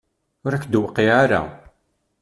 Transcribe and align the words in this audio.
Ur 0.45 0.51
ak-d-tuqiɛ 0.53 1.13
ara? 1.23 1.41